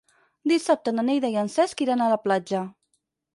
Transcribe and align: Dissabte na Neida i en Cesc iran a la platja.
Dissabte 0.51 0.93
na 0.99 1.03
Neida 1.09 1.31
i 1.35 1.37
en 1.41 1.51
Cesc 1.57 1.85
iran 1.87 2.03
a 2.03 2.09
la 2.15 2.19
platja. 2.25 2.63